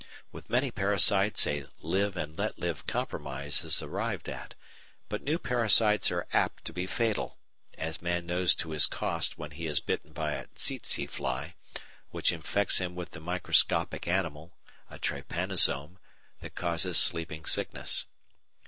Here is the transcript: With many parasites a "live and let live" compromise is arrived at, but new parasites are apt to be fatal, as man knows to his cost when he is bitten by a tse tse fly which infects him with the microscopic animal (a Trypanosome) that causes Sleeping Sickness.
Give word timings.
With 0.31 0.49
many 0.49 0.71
parasites 0.71 1.45
a 1.45 1.67
"live 1.79 2.17
and 2.17 2.35
let 2.35 2.57
live" 2.57 2.87
compromise 2.87 3.63
is 3.63 3.83
arrived 3.83 4.29
at, 4.29 4.55
but 5.09 5.21
new 5.21 5.37
parasites 5.37 6.09
are 6.09 6.25
apt 6.33 6.65
to 6.65 6.73
be 6.73 6.87
fatal, 6.87 7.37
as 7.77 8.01
man 8.01 8.25
knows 8.25 8.55
to 8.55 8.71
his 8.71 8.87
cost 8.87 9.37
when 9.37 9.51
he 9.51 9.67
is 9.67 9.79
bitten 9.79 10.11
by 10.11 10.31
a 10.31 10.47
tse 10.55 10.79
tse 10.79 11.05
fly 11.05 11.53
which 12.09 12.31
infects 12.33 12.79
him 12.79 12.95
with 12.95 13.11
the 13.11 13.19
microscopic 13.19 14.07
animal 14.07 14.57
(a 14.89 14.97
Trypanosome) 14.97 15.99
that 16.39 16.55
causes 16.55 16.97
Sleeping 16.97 17.45
Sickness. 17.45 18.07